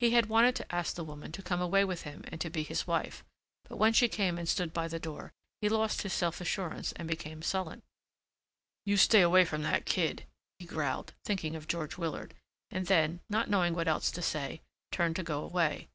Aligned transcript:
He 0.00 0.10
had 0.10 0.26
wanted 0.26 0.56
to 0.56 0.74
ask 0.74 0.96
the 0.96 1.04
woman 1.04 1.30
to 1.30 1.40
come 1.40 1.60
away 1.60 1.84
with 1.84 2.02
him 2.02 2.24
and 2.26 2.40
to 2.40 2.50
be 2.50 2.64
his 2.64 2.84
wife, 2.88 3.22
but 3.68 3.76
when 3.76 3.92
she 3.92 4.08
came 4.08 4.36
and 4.36 4.48
stood 4.48 4.72
by 4.72 4.88
the 4.88 4.98
door 4.98 5.32
he 5.60 5.68
lost 5.68 6.02
his 6.02 6.12
self 6.12 6.40
assurance 6.40 6.90
and 6.94 7.06
became 7.06 7.42
sullen. 7.42 7.82
"You 8.84 8.96
stay 8.96 9.20
away 9.20 9.44
from 9.44 9.62
that 9.62 9.86
kid," 9.86 10.26
he 10.58 10.66
growled, 10.66 11.14
thinking 11.24 11.54
of 11.54 11.68
George 11.68 11.96
Willard, 11.96 12.34
and 12.72 12.88
then, 12.88 13.20
not 13.30 13.48
knowing 13.48 13.72
what 13.72 13.86
else 13.86 14.10
to 14.10 14.20
say, 14.20 14.62
turned 14.90 15.14
to 15.14 15.22
go 15.22 15.44
away. 15.44 15.88